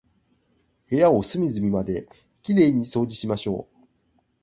[0.89, 2.09] 部屋を隅々まで
[2.41, 3.85] 綺麗に掃除しましょう。